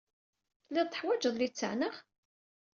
[0.65, 1.95] Tellid teḥwajed littseɛ, naɣ?